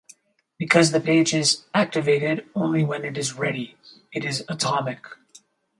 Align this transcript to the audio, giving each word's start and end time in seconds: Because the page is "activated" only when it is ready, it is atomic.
Because 0.57 0.89
the 0.89 0.99
page 0.99 1.31
is 1.31 1.65
"activated" 1.75 2.49
only 2.55 2.83
when 2.83 3.05
it 3.05 3.19
is 3.19 3.33
ready, 3.35 3.77
it 4.11 4.25
is 4.25 4.43
atomic. 4.49 5.05